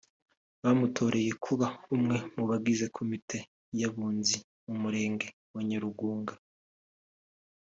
[0.63, 3.37] bamutoreye kuba umwe mu bagize komite
[3.79, 4.35] y’Abunzi
[4.65, 6.33] mu Murenge wa Nyarugunga